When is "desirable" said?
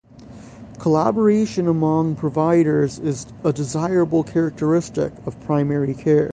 3.53-4.23